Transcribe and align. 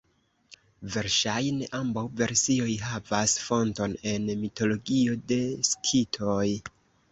Verŝajne 0.93 1.67
ambaŭ 1.79 2.03
versioj 2.21 2.71
havas 2.87 3.37
fonton 3.49 3.95
en 4.15 4.27
mitologio 4.43 5.21
de 5.35 5.41
Skitoj. 5.71 6.45